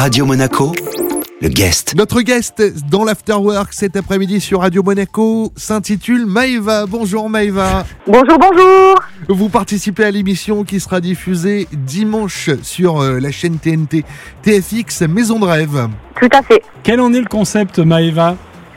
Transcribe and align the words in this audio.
Radio 0.00 0.24
Monaco, 0.24 0.72
le 1.42 1.48
guest. 1.48 1.94
Notre 1.94 2.22
guest 2.22 2.62
dans 2.88 3.04
l'Afterwork 3.04 3.70
cet 3.74 3.96
après-midi 3.96 4.40
sur 4.40 4.60
Radio 4.60 4.82
Monaco 4.82 5.52
s'intitule 5.56 6.24
Maïva. 6.24 6.86
Bonjour 6.86 7.28
Maïva. 7.28 7.84
Bonjour, 8.06 8.38
bonjour. 8.38 8.94
Vous 9.28 9.50
participez 9.50 10.04
à 10.04 10.10
l'émission 10.10 10.64
qui 10.64 10.80
sera 10.80 11.02
diffusée 11.02 11.68
dimanche 11.72 12.48
sur 12.62 13.02
euh, 13.02 13.20
la 13.20 13.30
chaîne 13.30 13.58
TNT 13.58 14.06
TFX 14.40 15.02
Maison 15.02 15.38
de 15.38 15.44
rêve. 15.44 15.88
Tout 16.18 16.30
à 16.32 16.40
fait. 16.40 16.62
Quel 16.82 16.98
en 17.02 17.12
est 17.12 17.20
le 17.20 17.28
concept, 17.28 17.78
Maeva 17.78 18.36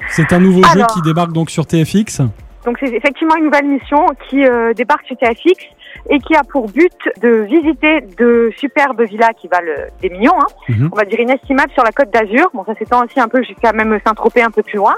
C'est 0.09 0.33
un 0.33 0.39
nouveau 0.41 0.63
jeu 0.73 0.81
qui 0.93 1.01
débarque 1.03 1.31
donc 1.31 1.51
sur 1.51 1.65
TFX. 1.65 2.19
Donc 2.65 2.75
c'est 2.81 2.93
effectivement 2.93 3.37
une 3.37 3.45
nouvelle 3.45 3.67
mission 3.67 4.07
qui 4.29 4.43
euh, 4.43 4.73
débarque 4.73 5.05
sur 5.05 5.15
TFX 5.15 5.53
et 6.09 6.19
qui 6.19 6.35
a 6.35 6.43
pour 6.43 6.67
but 6.67 6.91
de 7.21 7.29
visiter 7.41 8.01
de 8.17 8.51
superbes 8.57 9.01
villas 9.03 9.33
qui 9.37 9.47
valent 9.47 9.71
des 10.01 10.09
millions, 10.09 10.39
hein, 10.39 10.47
Mhm. 10.69 10.89
on 10.91 10.95
va 10.95 11.05
dire 11.05 11.19
inestimables 11.19 11.71
sur 11.73 11.83
la 11.83 11.91
côte 11.91 12.09
d'Azur. 12.11 12.49
Bon, 12.53 12.63
ça 12.65 12.75
s'étend 12.75 13.03
aussi 13.05 13.19
un 13.19 13.27
peu 13.27 13.41
jusqu'à 13.43 13.71
même 13.73 13.99
Saint-Tropez 14.05 14.41
un 14.41 14.51
peu 14.51 14.63
plus 14.63 14.77
loin. 14.77 14.95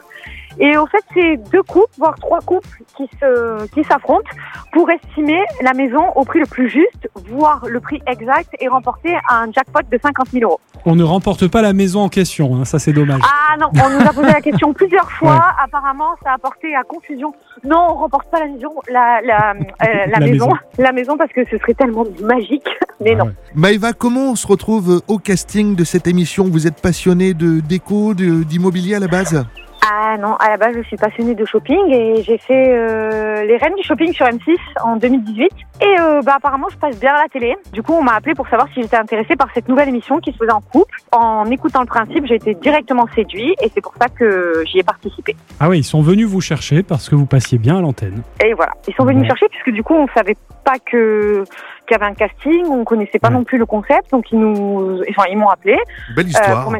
Et 0.59 0.77
au 0.77 0.86
fait, 0.88 1.04
c'est 1.14 1.38
deux 1.52 1.64
couples, 1.64 1.91
voire 1.98 2.16
trois 2.16 2.40
couples 2.40 2.68
qui 2.98 3.09
se 3.20 3.66
qui 3.68 3.84
s'affrontent 3.84 4.30
pour 4.72 4.90
estimer 4.90 5.40
la 5.62 5.73
maison 5.73 6.04
au 6.16 6.23
prix 6.23 6.40
le 6.40 6.45
plus 6.45 6.70
juste, 6.70 7.09
voire 7.30 7.64
le 7.68 7.80
prix 7.80 8.02
exact 8.08 8.50
et 8.59 8.68
remporter 8.68 9.16
un 9.30 9.52
jackpot 9.52 9.81
de 9.91 10.00
50 10.02 10.30
000 10.30 10.44
euros. 10.44 10.59
On 10.86 10.95
ne 10.95 11.04
remporte 11.04 11.48
pas 11.48 11.62
la 11.62 11.73
maison 11.73 12.02
en 12.02 12.09
question, 12.09 12.55
hein, 12.55 12.66
ça 12.66 12.80
c'est 12.80 12.94
dommage. 12.94 13.22
Ah 13.23 13.58
non, 13.59 13.68
on 13.73 13.90
nous 13.90 14.02
a 14.08 14.14
posé 14.14 14.28
la 14.28 14.41
question 14.41 14.72
plusieurs 14.81 15.12
fois. 15.12 15.41
Apparemment, 15.64 16.16
ça 16.23 16.34
a 16.34 16.38
porté 16.38 16.76
à 16.76 16.84
confusion. 16.84 17.34
Non, 17.64 17.88
on 17.90 17.94
remporte 17.95 18.30
pas 18.30 18.40
la 18.40 18.48
maison, 18.48 18.70
la, 18.90 19.20
la, 19.22 19.52
euh, 19.53 19.56
la, 19.81 20.06
La 20.08 20.20
maison, 20.20 20.45
maison. 20.45 20.50
la 20.78 20.92
maison 20.92 21.17
parce 21.17 21.31
que 21.31 21.44
ce 21.50 21.58
serait 21.58 21.73
tellement 21.73 22.06
magique. 22.22 22.67
Mais 23.02 23.12
Ah 23.14 23.16
non. 23.16 23.26
ouais. 23.26 23.31
Maïva, 23.56 23.94
comment 23.94 24.31
on 24.31 24.36
se 24.36 24.48
retrouve 24.48 25.02
au 25.08 25.17
casting 25.17 25.76
de 25.76 25.84
cette 25.84 26.08
émission? 26.08 26.45
Vous 26.50 26.67
êtes 26.67 26.81
passionné 26.81 27.34
de 27.34 27.59
déco, 27.59 28.14
d'immobilier 28.14 28.95
à 28.95 29.00
la 29.00 29.08
base? 29.08 29.45
Ah 29.88 30.17
non, 30.17 30.36
à 30.36 30.50
la 30.50 30.58
base, 30.58 30.75
je 30.75 30.81
suis 30.83 30.97
passionnée 30.97 31.36
de 31.36 31.45
shopping 31.45 31.91
et 31.91 32.23
j'ai 32.23 32.39
fait 32.39 32.69
euh, 32.69 33.44
les 33.44 33.58
reines 33.58 33.75
du 33.75 33.83
shopping 33.83 34.11
sur 34.14 34.25
M6 34.25 34.58
en 34.83 34.95
2018. 34.95 35.52
Et 35.81 35.86
euh, 36.00 36.22
bah, 36.23 36.33
apparemment, 36.38 36.67
je 36.72 36.78
passe 36.78 37.00
bien 37.00 37.14
à 37.14 37.23
la 37.23 37.30
télé. 37.30 37.55
Du 37.72 37.83
coup, 37.83 37.94
on 37.94 38.02
m'a 38.02 38.13
appelé 38.13 38.33
pour 38.33 38.47
savoir 38.47 38.67
si 38.73 38.81
j'étais 38.81 38.97
intéressée 38.97 39.36
par 39.36 39.50
cette 39.53 39.67
nouvelle 39.67 39.89
émission 39.89 40.19
qui 40.19 40.31
se 40.31 40.38
faisait 40.38 40.52
en 40.52 40.61
couple. 40.61 40.97
En 41.11 41.45
écoutant 41.52 41.81
le 41.81 41.86
principe, 41.86 42.25
j'ai 42.25 42.36
été 42.36 42.56
directement 42.56 43.06
séduit 43.13 43.53
et 43.61 43.69
c'est 43.73 43.81
pour 43.81 43.94
ça 44.02 44.08
que 44.08 44.63
j'y 44.66 44.80
ai 44.80 44.83
participé. 44.83 45.36
Ah 45.59 45.69
oui, 45.69 45.80
ils 45.80 45.83
sont 45.83 46.02
venus 46.02 46.25
vous 46.25 46.41
chercher 46.41 46.81
parce 46.81 47.08
que 47.08 47.16
vous 47.16 47.28
passiez 47.28 47.58
bien 47.59 47.78
à 47.78 47.81
l'antenne. 47.81 48.23
Et 48.44 48.53
voilà, 48.53 48.72
ils 48.88 48.94
sont 48.95 49.06
venus 49.06 49.22
me 49.22 49.28
chercher 49.28 49.47
puisque 49.50 49.69
du 49.72 49.83
coup 49.83 49.94
on 49.94 50.08
savait 50.16 50.38
pas 50.63 50.80
que 50.83 51.44
qu'il 51.88 51.91
y 51.91 52.02
avait 52.02 52.11
un 52.11 52.16
casting, 52.16 52.66
on 52.72 52.83
connaissait 52.83 53.19
pas 53.19 53.28
Ouais. 53.28 53.36
non 53.36 53.44
plus 53.44 53.59
le 53.59 53.67
concept, 53.67 54.09
donc 54.11 54.31
ils 54.31 54.39
nous, 54.39 55.02
enfin 55.09 55.23
ils 55.30 55.38
m'ont 55.38 55.50
appelé. 55.50 55.78
Belle 56.16 56.25
euh, 56.25 56.30
histoire. 56.30 56.72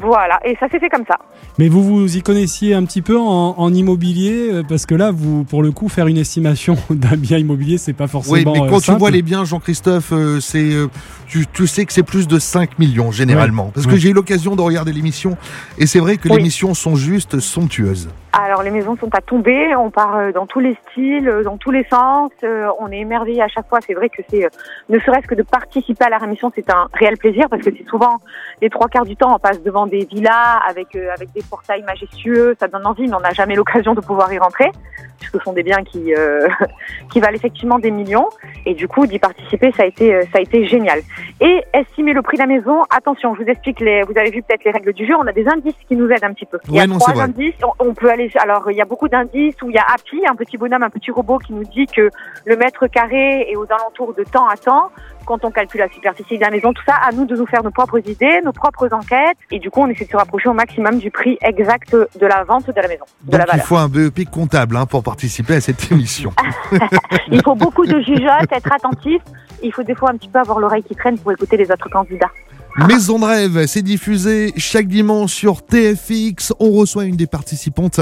Voilà, 0.00 0.40
et 0.44 0.56
ça 0.58 0.68
s'est 0.68 0.78
fait 0.80 0.88
comme 0.88 1.04
ça. 1.06 1.16
Mais 1.58 1.68
vous 1.68 1.82
vous 1.82 2.16
y 2.16 2.22
connaissiez 2.22 2.74
un 2.74 2.84
petit 2.84 3.00
peu 3.02 3.16
en, 3.18 3.54
en 3.56 3.72
immobilier 3.72 4.50
euh, 4.52 4.62
parce 4.68 4.86
que 4.86 4.94
là, 4.94 5.12
vous, 5.12 5.44
pour 5.44 5.62
le 5.62 5.70
coup, 5.70 5.88
faire 5.88 6.08
une 6.08 6.18
estimation 6.18 6.76
d'un 6.90 7.16
bien 7.16 7.38
immobilier, 7.38 7.78
c'est 7.78 7.92
pas 7.92 8.08
forcément. 8.08 8.34
oui, 8.52 8.60
mais 8.60 8.66
euh, 8.66 8.70
quand 8.70 8.78
tu 8.78 8.86
simple. 8.86 8.98
vois 8.98 9.10
les 9.10 9.22
biens, 9.22 9.44
Jean-Christophe, 9.44 10.12
euh, 10.12 10.40
c'est, 10.40 10.72
euh, 10.74 10.88
tu, 11.28 11.46
tu 11.46 11.66
sais 11.66 11.84
que 11.84 11.92
c'est 11.92 12.02
plus 12.02 12.26
de 12.26 12.38
5 12.38 12.78
millions 12.78 13.12
généralement. 13.12 13.70
Parce 13.72 13.86
que 13.86 13.92
ouais. 13.92 13.98
j'ai 13.98 14.10
eu 14.10 14.12
l'occasion 14.14 14.56
de 14.56 14.62
regarder 14.62 14.92
l'émission 14.92 15.36
et 15.78 15.86
c'est 15.86 16.00
vrai 16.00 16.16
que 16.16 16.28
Oui. 16.28 16.36
les 16.38 16.42
missions 16.42 16.74
sont 16.74 16.96
juste 16.96 17.38
somptueuses. 17.38 18.08
Alors 18.32 18.64
les 18.64 18.72
maisons 18.72 18.96
sont 18.96 19.14
à 19.14 19.20
tomber, 19.20 19.76
on 19.76 19.90
part 19.90 20.32
dans 20.32 20.46
tous 20.46 20.58
les 20.58 20.76
styles, 20.90 21.32
dans 21.44 21.56
tous 21.56 21.70
les 21.70 21.84
sens, 21.84 22.32
euh, 22.42 22.66
on 22.80 22.90
est 22.90 22.98
émerveillé 22.98 23.40
à 23.40 23.46
chaque 23.46 23.68
fois. 23.68 23.78
C'est 23.86 23.94
vrai 23.94 24.08
que 24.08 24.22
c'est, 24.28 24.44
euh, 24.44 24.48
ne 24.88 24.98
serait-ce 24.98 25.28
que 25.28 25.36
de 25.36 25.44
participer 25.44 26.04
à 26.04 26.08
la 26.08 26.18
rémission, 26.18 26.50
c'est 26.52 26.68
un 26.68 26.88
réel 26.94 27.16
plaisir 27.16 27.46
parce 27.48 27.62
que 27.62 27.70
c'est 27.70 27.88
souvent 27.88 28.18
les 28.60 28.70
trois 28.70 28.88
quarts 28.88 29.04
du 29.04 29.14
temps 29.14 29.32
on 29.32 29.38
passe 29.38 29.62
devant 29.62 29.83
des 29.86 30.04
villas 30.04 30.60
avec 30.68 30.94
euh, 30.96 31.10
avec 31.12 31.32
des 31.32 31.42
portails 31.42 31.82
majestueux, 31.82 32.54
ça 32.58 32.68
donne 32.68 32.86
envie, 32.86 33.06
mais 33.06 33.14
on 33.14 33.20
n'a 33.20 33.32
jamais 33.32 33.54
l'occasion 33.54 33.94
de 33.94 34.00
pouvoir 34.00 34.32
y 34.32 34.38
rentrer 34.38 34.70
puisque 35.18 35.38
ce 35.38 35.44
sont 35.44 35.52
des 35.52 35.62
biens 35.62 35.82
qui 35.84 36.14
euh, 36.14 36.48
qui 37.12 37.20
valent 37.20 37.36
effectivement 37.36 37.78
des 37.78 37.90
millions. 37.90 38.28
Et 38.66 38.74
du 38.74 38.88
coup 38.88 39.06
d'y 39.06 39.18
participer, 39.18 39.72
ça 39.72 39.84
a 39.84 39.86
été 39.86 40.14
euh, 40.14 40.22
ça 40.32 40.38
a 40.38 40.40
été 40.40 40.66
génial. 40.66 41.00
Et 41.40 41.62
estimer 41.72 42.12
le 42.12 42.22
prix 42.22 42.36
de 42.36 42.42
la 42.42 42.48
maison, 42.48 42.82
attention, 42.90 43.34
je 43.34 43.42
vous 43.42 43.48
explique 43.48 43.80
les, 43.80 44.02
vous 44.02 44.16
avez 44.16 44.30
vu 44.30 44.42
peut-être 44.42 44.64
les 44.64 44.70
règles 44.70 44.92
du 44.92 45.06
jeu, 45.06 45.14
on 45.18 45.26
a 45.26 45.32
des 45.32 45.46
indices 45.48 45.74
qui 45.88 45.96
nous 45.96 46.08
aident 46.10 46.24
un 46.24 46.32
petit 46.32 46.46
peu. 46.46 46.58
Il 46.68 46.74
y 46.74 46.80
a 46.80 46.86
non, 46.86 46.98
trois 46.98 47.20
indices, 47.20 47.54
on, 47.62 47.88
on 47.88 47.94
peut 47.94 48.10
aller, 48.10 48.30
alors 48.40 48.70
il 48.70 48.76
y 48.76 48.80
a 48.80 48.84
beaucoup 48.84 49.08
d'indices 49.08 49.60
où 49.62 49.70
il 49.70 49.74
y 49.74 49.78
a 49.78 49.84
Happy, 49.86 50.22
un 50.28 50.34
petit 50.34 50.56
bonhomme, 50.56 50.82
un 50.82 50.90
petit 50.90 51.10
robot 51.10 51.38
qui 51.38 51.52
nous 51.52 51.64
dit 51.64 51.86
que 51.86 52.10
le 52.44 52.56
mètre 52.56 52.86
carré 52.86 53.50
est 53.50 53.56
aux 53.56 53.66
alentours 53.70 54.14
de 54.14 54.24
temps 54.24 54.48
à 54.48 54.56
temps. 54.56 54.90
Quand 55.26 55.44
on 55.44 55.50
calcule 55.50 55.80
la 55.80 55.88
superficie 55.88 56.36
de 56.36 56.42
la 56.42 56.50
maison, 56.50 56.72
tout 56.72 56.82
ça, 56.86 56.94
à 56.94 57.12
nous 57.12 57.24
de 57.24 57.36
nous 57.36 57.46
faire 57.46 57.62
nos 57.62 57.70
propres 57.70 57.98
idées, 58.08 58.40
nos 58.44 58.52
propres 58.52 58.92
enquêtes. 58.92 59.36
Et 59.50 59.58
du 59.58 59.70
coup, 59.70 59.82
on 59.82 59.88
essaie 59.88 60.04
de 60.04 60.10
se 60.10 60.16
rapprocher 60.16 60.48
au 60.48 60.52
maximum 60.52 60.98
du 60.98 61.10
prix 61.10 61.38
exact 61.42 61.94
de 61.94 62.26
la 62.26 62.44
vente 62.44 62.66
de 62.66 62.80
la 62.80 62.88
maison, 62.88 63.04
de 63.22 63.32
Donc 63.32 63.46
la 63.46 63.56
il 63.56 63.60
faut 63.60 63.76
un 63.76 63.88
BEP 63.88 64.30
comptable 64.30 64.76
hein, 64.76 64.86
pour 64.86 65.02
participer 65.02 65.54
à 65.56 65.60
cette 65.60 65.90
émission. 65.92 66.32
Il 67.30 67.42
faut 67.42 67.54
beaucoup 67.54 67.86
de 67.86 68.00
jugeote, 68.00 68.50
être 68.50 68.72
attentif. 68.72 69.22
Il 69.62 69.72
faut 69.72 69.82
des 69.82 69.94
fois 69.94 70.10
un 70.10 70.16
petit 70.16 70.28
peu 70.28 70.38
avoir 70.38 70.58
l'oreille 70.58 70.82
qui 70.82 70.94
traîne 70.94 71.18
pour 71.18 71.32
écouter 71.32 71.56
les 71.56 71.70
autres 71.70 71.88
candidats. 71.88 72.30
Maison 72.76 73.20
de 73.20 73.24
rêve, 73.24 73.66
c'est 73.66 73.82
diffusé 73.82 74.52
chaque 74.56 74.88
dimanche 74.88 75.32
sur 75.32 75.62
TFX. 75.64 76.52
On 76.58 76.72
reçoit 76.72 77.04
une 77.04 77.14
des 77.14 77.28
participantes 77.28 78.00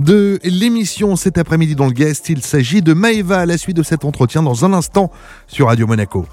de 0.00 0.40
l'émission 0.44 1.14
cet 1.14 1.36
après-midi 1.36 1.74
dans 1.74 1.84
le 1.84 1.92
guest. 1.92 2.30
Il 2.30 2.42
s'agit 2.42 2.80
de 2.80 2.94
Maëva 2.94 3.40
à 3.40 3.46
la 3.46 3.58
suite 3.58 3.76
de 3.76 3.82
cet 3.82 4.04
entretien 4.04 4.42
dans 4.42 4.64
un 4.64 4.72
instant 4.72 5.10
sur 5.46 5.66
Radio 5.66 5.86
Monaco. 5.86 6.26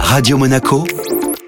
Radio 0.00 0.38
Monaco, 0.38 0.84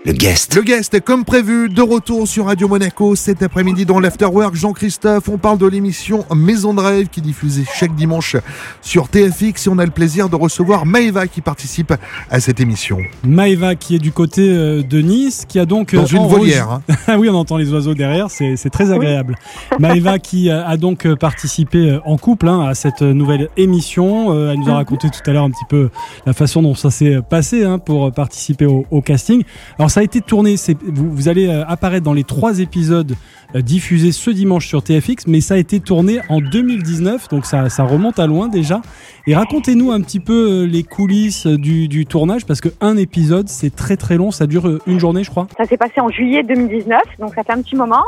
le 0.07 0.13
guest. 0.13 0.55
Le 0.55 0.61
guest, 0.61 1.01
comme 1.01 1.25
prévu, 1.25 1.71
de 1.71 1.81
retour 1.81 2.29
sur 2.29 2.45
Radio 2.45 2.69
Monaco 2.69 3.17
cet 3.17 3.43
après-midi 3.43 3.87
dans 3.87 4.01
l'Afterwork. 4.01 4.55
Jean-Christophe, 4.55 5.31
on 5.31 5.39
parle 5.39 5.57
de 5.57 5.67
l'émission 5.67 6.27
Maison 6.35 6.75
de 6.75 6.81
rêve 6.81 7.09
qui 7.09 7.21
est 7.21 7.23
diffusée 7.23 7.65
chaque 7.75 7.95
dimanche 7.95 8.37
sur 8.83 9.09
TFX 9.09 9.67
et 9.67 9.71
on 9.71 9.79
a 9.79 9.85
le 9.87 9.91
plaisir 9.91 10.29
de 10.29 10.37
recevoir 10.37 10.85
Maëva 10.85 11.27
qui 11.27 11.41
participe 11.41 11.95
à 12.31 12.41
cette 12.41 12.61
émission. 12.61 12.99
Maeva 13.27 13.77
qui 13.77 13.95
est 13.97 13.99
du 13.99 14.13
côté 14.13 14.47
euh, 14.47 14.83
de 14.83 15.01
Nice, 15.01 15.47
qui 15.49 15.59
a 15.59 15.65
donc. 15.65 15.95
Dans 15.95 16.03
euh, 16.03 16.07
une 16.07 16.27
volière. 16.27 16.71
hein. 16.71 16.83
Ah 17.07 17.17
oui, 17.19 17.31
on 17.31 17.35
entend 17.35 17.57
les 17.57 17.73
oiseaux 17.73 17.95
derrière, 17.95 18.31
c'est 18.31 18.71
très 18.71 18.93
agréable. 18.93 19.37
Maëva 19.79 20.19
qui 20.19 20.51
euh, 20.51 20.67
a 20.67 20.77
donc 20.77 21.09
participé 21.15 21.99
en 22.05 22.19
couple 22.19 22.49
hein, 22.49 22.61
à 22.67 22.75
cette 22.75 23.01
nouvelle 23.01 23.49
émission. 23.57 24.51
Elle 24.51 24.59
nous 24.59 24.69
a 24.69 24.75
raconté 24.75 25.09
tout 25.09 25.31
à 25.31 25.33
l'heure 25.33 25.45
un 25.45 25.51
petit 25.51 25.65
peu 25.67 25.89
la 26.27 26.35
façon 26.35 26.61
dont 26.61 26.75
ça 26.75 26.91
s'est 26.91 27.21
passé 27.31 27.65
hein, 27.65 27.79
pour 27.79 28.13
participer 28.13 28.67
au, 28.67 28.85
au 28.91 29.01
casting. 29.01 29.45
Alors 29.79 29.94
ça 29.95 30.01
a 30.01 30.03
été 30.03 30.21
tourné, 30.21 30.57
vous, 30.83 31.29
allez 31.29 31.47
euh, 31.47 31.65
apparaître 31.69 32.03
dans 32.03 32.15
les 32.15 32.25
trois 32.25 32.59
épisodes 32.59 33.15
euh, 33.55 33.61
diffusés 33.61 34.11
ce 34.11 34.29
dimanche 34.29 34.67
sur 34.67 34.83
TFX, 34.83 35.29
mais 35.29 35.41
ça 35.41 35.55
a 35.55 35.57
été 35.57 35.79
tourné 35.79 36.19
en 36.29 36.41
2019, 36.41 37.29
donc 37.29 37.47
ça, 37.47 37.69
remonte 37.85 38.19
à 38.19 38.27
loin 38.27 38.49
déjà. 38.49 38.83
Et 39.29 39.37
racontez-nous 39.37 39.93
un 39.93 40.01
petit 40.01 40.19
peu 40.19 40.65
euh, 40.65 40.67
les 40.67 40.83
coulisses 40.83 41.47
du, 41.47 41.87
du 41.87 42.07
tournage, 42.07 42.45
parce 42.45 42.61
qu'un 42.61 42.97
épisode 42.97 43.49
c'est 43.49 43.73
très 43.73 43.97
très 43.97 44.17
long, 44.17 44.33
ça 44.33 44.49
dure 44.49 44.81
une 44.89 44.99
journée 44.99 45.23
je 45.23 45.31
crois. 45.31 45.47
Ça 45.57 45.65
s'est 45.65 45.77
passé 45.77 46.01
en 46.01 46.09
juillet 46.09 46.43
2019, 46.43 47.01
donc 47.21 47.33
ça 47.37 47.45
fait 47.45 47.53
un 47.53 47.63
petit 47.63 47.77
moment. 47.77 48.03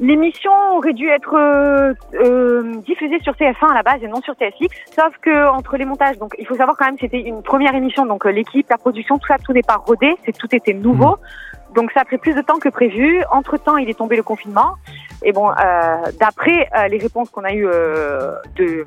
L'émission 0.00 0.52
aurait 0.76 0.92
dû 0.92 1.08
être 1.08 1.34
euh, 1.34 1.94
euh, 2.14 2.74
diffusée 2.86 3.20
sur 3.20 3.34
TF1 3.34 3.70
à 3.70 3.74
la 3.74 3.82
base 3.82 4.02
et 4.02 4.08
non 4.08 4.20
sur 4.22 4.34
TFX, 4.36 4.68
sauf 4.94 5.16
que 5.20 5.48
entre 5.48 5.76
les 5.76 5.84
montages, 5.84 6.18
donc 6.18 6.34
il 6.38 6.46
faut 6.46 6.56
savoir 6.56 6.76
quand 6.76 6.86
même 6.86 6.98
c'était 7.00 7.20
une 7.20 7.42
première 7.42 7.74
émission, 7.74 8.06
donc 8.06 8.26
euh, 8.26 8.30
l'équipe, 8.30 8.68
la 8.68 8.78
production, 8.78 9.18
tout 9.18 9.26
ça, 9.26 9.36
tout 9.38 9.52
n'est 9.52 9.62
pas 9.62 9.76
rodé, 9.76 10.14
c'est 10.24 10.36
tout 10.36 10.54
était 10.54 10.74
nouveau. 10.74 11.16
Donc 11.74 11.90
ça 11.92 12.00
a 12.00 12.04
pris 12.04 12.18
plus 12.18 12.34
de 12.34 12.40
temps 12.40 12.58
que 12.58 12.68
prévu. 12.68 13.22
Entre 13.30 13.56
temps, 13.56 13.76
il 13.76 13.90
est 13.90 13.98
tombé 13.98 14.16
le 14.16 14.22
confinement. 14.22 14.76
Et 15.24 15.32
bon, 15.32 15.50
euh, 15.50 15.54
d'après 16.20 16.68
euh, 16.76 16.88
les 16.88 16.98
réponses 16.98 17.30
qu'on 17.30 17.44
a 17.44 17.52
eues 17.52 17.66
euh, 17.66 18.36
de 18.56 18.86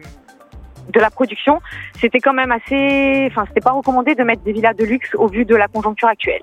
de 0.89 0.99
la 0.99 1.09
production, 1.09 1.59
c'était 1.99 2.19
quand 2.19 2.33
même 2.33 2.51
assez, 2.51 3.27
enfin, 3.29 3.45
c'était 3.47 3.61
pas 3.61 3.71
recommandé 3.71 4.15
de 4.15 4.23
mettre 4.23 4.43
des 4.43 4.53
villas 4.53 4.73
de 4.73 4.85
luxe 4.85 5.13
au 5.15 5.27
vu 5.27 5.45
de 5.45 5.55
la 5.55 5.67
conjoncture 5.67 6.07
actuelle. 6.07 6.41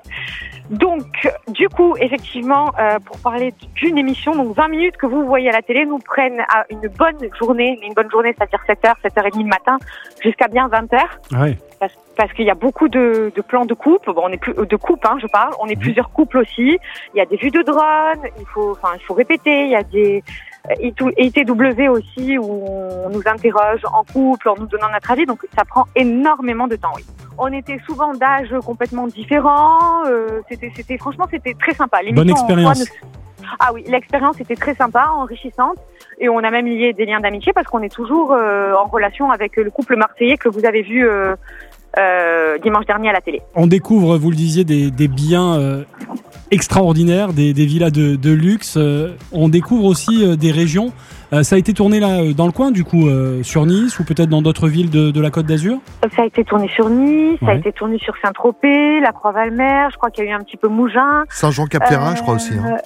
Donc, 0.70 1.28
du 1.48 1.68
coup, 1.68 1.94
effectivement, 1.98 2.72
euh, 2.78 2.98
pour 3.04 3.18
parler 3.18 3.52
d'une 3.74 3.98
émission, 3.98 4.34
donc 4.34 4.56
20 4.56 4.68
minutes 4.68 4.96
que 4.96 5.06
vous 5.06 5.26
voyez 5.26 5.50
à 5.50 5.52
la 5.52 5.62
télé 5.62 5.84
nous 5.84 5.98
prennent 5.98 6.40
à 6.40 6.64
une 6.70 6.88
bonne 6.88 7.18
journée, 7.38 7.76
mais 7.80 7.88
une 7.88 7.94
bonne 7.94 8.10
journée, 8.10 8.34
c'est-à-dire 8.36 8.60
7h, 8.66 8.94
7h30 9.04 9.42
le 9.42 9.48
matin, 9.48 9.78
jusqu'à 10.22 10.48
bien 10.48 10.68
20h, 10.68 10.98
Ah 11.34 11.46
parce, 11.78 11.92
parce 12.16 12.32
qu'il 12.32 12.46
y 12.46 12.50
a 12.50 12.54
beaucoup 12.54 12.88
de, 12.88 13.30
de 13.34 13.42
plans 13.42 13.66
de 13.66 13.74
coupe. 13.74 14.06
Bon, 14.06 14.22
on 14.24 14.28
est 14.28 14.38
plus 14.38 14.54
de 14.54 14.76
coupe, 14.76 15.04
hein, 15.04 15.18
je 15.20 15.26
parle. 15.26 15.52
On 15.60 15.66
est 15.66 15.78
plusieurs 15.78 16.10
couples 16.10 16.38
aussi. 16.38 16.78
Il 17.14 17.18
y 17.18 17.20
a 17.20 17.26
des 17.26 17.36
vues 17.36 17.50
de 17.50 17.62
drone. 17.62 18.30
Il 18.38 18.46
faut, 18.46 18.70
enfin, 18.70 18.94
il 18.94 19.04
faut 19.04 19.14
répéter. 19.14 19.64
Il 19.64 19.70
y 19.70 19.76
a 19.76 19.82
des 19.82 20.22
euh, 20.26 20.53
ITW 20.80 21.88
aussi 21.90 22.38
où 22.38 22.66
on 22.66 23.10
nous 23.10 23.22
interroge 23.26 23.80
en 23.92 24.02
couple, 24.04 24.48
en 24.48 24.54
nous 24.58 24.66
donnant 24.66 24.90
notre 24.90 25.10
avis. 25.10 25.26
Donc, 25.26 25.46
ça 25.56 25.64
prend 25.64 25.84
énormément 25.94 26.66
de 26.66 26.76
temps. 26.76 26.92
Oui. 26.96 27.04
On 27.36 27.52
était 27.52 27.78
souvent 27.86 28.14
d'âges 28.14 28.54
complètement 28.64 29.06
différents. 29.06 30.06
Euh, 30.06 30.40
c'était, 30.48 30.72
c'était, 30.74 30.96
franchement, 30.98 31.26
c'était 31.30 31.54
très 31.54 31.74
sympa. 31.74 31.98
Bonne 32.12 32.30
expérience. 32.30 32.84
Ah 33.58 33.72
oui, 33.72 33.84
l'expérience 33.86 34.40
était 34.40 34.56
très 34.56 34.74
sympa, 34.74 35.10
enrichissante, 35.16 35.76
et 36.18 36.28
on 36.28 36.38
a 36.38 36.50
même 36.50 36.66
lié 36.66 36.92
des 36.92 37.06
liens 37.06 37.20
d'amitié 37.20 37.52
parce 37.52 37.66
qu'on 37.66 37.82
est 37.82 37.92
toujours 37.92 38.32
euh, 38.32 38.72
en 38.74 38.86
relation 38.86 39.30
avec 39.30 39.56
le 39.56 39.70
couple 39.70 39.96
marseillais 39.96 40.36
que 40.36 40.48
vous 40.48 40.64
avez 40.64 40.82
vu 40.82 41.06
euh, 41.06 41.36
euh, 41.98 42.58
dimanche 42.58 42.86
dernier 42.86 43.10
à 43.10 43.12
la 43.12 43.20
télé. 43.20 43.42
On 43.54 43.66
découvre, 43.66 44.16
vous 44.18 44.30
le 44.30 44.36
disiez, 44.36 44.64
des, 44.64 44.90
des 44.90 45.08
biens 45.08 45.54
euh, 45.54 45.84
extraordinaires, 46.50 47.32
des, 47.32 47.52
des 47.52 47.66
villas 47.66 47.90
de, 47.90 48.16
de 48.16 48.30
luxe. 48.32 48.74
Euh, 48.76 49.14
on 49.32 49.48
découvre 49.48 49.84
aussi 49.84 50.24
euh, 50.24 50.36
des 50.36 50.50
régions. 50.50 50.92
Euh, 51.32 51.42
ça 51.42 51.56
a 51.56 51.58
été 51.58 51.72
tourné 51.72 52.00
là 52.00 52.20
euh, 52.20 52.32
dans 52.32 52.46
le 52.46 52.52
coin, 52.52 52.70
du 52.70 52.84
coup, 52.84 53.08
euh, 53.08 53.42
sur 53.42 53.66
Nice 53.66 53.98
ou 53.98 54.04
peut-être 54.04 54.28
dans 54.28 54.42
d'autres 54.42 54.68
villes 54.68 54.90
de, 54.90 55.10
de 55.10 55.20
la 55.20 55.30
Côte 55.30 55.46
d'Azur? 55.46 55.78
Ça 56.14 56.22
a 56.22 56.26
été 56.26 56.44
tourné 56.44 56.68
sur 56.68 56.88
Nice, 56.90 57.38
ça 57.44 57.52
a 57.52 57.54
été 57.54 57.72
tourné 57.72 57.98
sur 57.98 58.14
Saint-Tropez, 58.22 59.00
la 59.00 59.12
Croix-Valmer, 59.12 59.88
je 59.90 59.96
crois 59.96 60.10
qu'il 60.10 60.24
y 60.24 60.28
a 60.28 60.30
eu 60.30 60.34
un 60.34 60.40
petit 60.40 60.56
peu 60.56 60.68
Mougins. 60.68 61.24
Saint-Jean-Cap-Ferrat, 61.30 62.14
je 62.16 62.22
crois 62.22 62.34
aussi. 62.34 62.52
hein. 62.54 62.76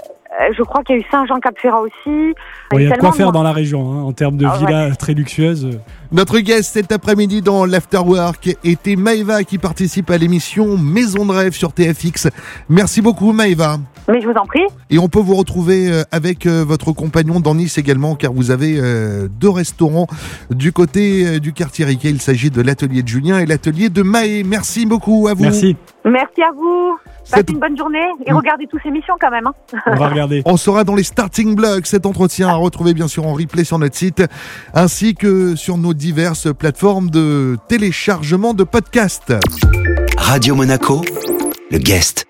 Euh, 0.40 0.52
je 0.56 0.62
crois 0.62 0.82
qu'il 0.84 0.94
y 0.96 0.98
a 0.98 1.02
eu 1.02 1.04
Saint-Jean-Cap-Ferrat 1.10 1.80
aussi. 1.80 2.34
Il 2.74 2.82
y 2.82 2.86
a 2.86 2.90
de 2.94 2.98
quoi 2.98 3.12
faire 3.12 3.32
dans 3.32 3.42
la 3.42 3.52
région, 3.52 3.92
hein, 3.92 4.02
en 4.02 4.12
termes 4.12 4.36
de 4.36 4.46
Ah 4.46 4.52
ouais. 4.52 4.66
villas 4.66 4.96
très 4.96 5.12
luxueuses. 5.14 5.80
Notre 6.10 6.38
guest 6.38 6.72
cet 6.72 6.90
après-midi 6.90 7.42
dans 7.42 7.66
l'Afterwork 7.66 8.56
était 8.64 8.96
Maëva 8.96 9.44
qui 9.44 9.58
participe 9.58 10.10
à 10.10 10.16
l'émission 10.16 10.78
Maison 10.78 11.26
de 11.26 11.32
rêve 11.32 11.52
sur 11.52 11.72
TFX. 11.74 12.28
Merci 12.70 13.02
beaucoup 13.02 13.32
Maëva. 13.32 13.78
Mais 14.10 14.22
je 14.22 14.26
vous 14.26 14.32
en 14.32 14.46
prie. 14.46 14.62
Et 14.88 14.98
on 14.98 15.08
peut 15.08 15.18
vous 15.20 15.34
retrouver 15.34 15.92
euh, 15.92 16.02
avec 16.10 16.46
euh, 16.46 16.64
votre 16.66 16.92
compagnon 16.92 17.40
dans 17.40 17.54
Nice 17.54 17.76
également 17.76 18.14
car 18.14 18.32
vous 18.32 18.50
avez 18.50 18.76
euh, 18.78 19.28
deux 19.28 19.50
restaurants 19.50 20.06
du 20.48 20.72
côté 20.72 21.40
du 21.40 21.52
quartier 21.52 21.84
Riquet. 21.84 22.08
Il 22.08 22.22
s'agit 22.22 22.48
de 22.50 22.62
l'atelier 22.62 23.02
de 23.02 23.08
Julien 23.08 23.38
et 23.38 23.44
l'atelier 23.44 23.90
de 23.90 24.00
Maë. 24.02 24.44
Merci 24.44 24.86
beaucoup 24.86 25.28
à 25.28 25.34
vous. 25.34 25.42
Merci, 25.42 25.76
Merci 26.06 26.40
à 26.40 26.52
vous. 26.56 26.96
Passez 27.30 27.42
Cette- 27.42 27.50
une 27.50 27.58
bonne 27.58 27.76
journée 27.76 27.98
et 28.24 28.32
Mm. 28.32 28.36
regardez 28.36 28.66
tous 28.66 28.78
ces 28.82 28.88
émissions 28.88 29.12
quand 29.20 29.30
même. 29.30 29.46
hein. 29.46 29.52
on 29.84 29.96
va 29.96 30.08
regarder. 30.08 30.40
On 30.46 30.56
sera 30.56 30.84
dans 30.84 30.94
les 30.94 31.02
starting 31.02 31.54
blocks. 31.54 31.86
Cet 31.86 32.06
entretien 32.06 32.48
à 32.48 32.54
retrouver 32.54 32.94
bien 32.94 33.08
sûr 33.08 33.26
en 33.26 33.34
replay 33.34 33.64
sur 33.64 33.78
notre 33.78 33.96
site 33.96 34.22
ainsi 34.72 35.14
que 35.14 35.54
sur 35.54 35.76
nos 35.76 35.92
diverses 35.98 36.48
plateformes 36.56 37.10
de 37.10 37.58
téléchargement 37.68 38.54
de 38.54 38.62
podcasts. 38.62 39.34
Radio 40.16 40.54
Monaco, 40.54 41.02
le 41.70 41.78
guest. 41.78 42.27